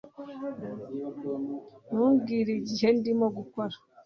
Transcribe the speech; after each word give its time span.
Ntumbwire 1.89 2.51
igihe 2.61 2.89
ndimo 2.97 3.25
gukora 3.37 3.75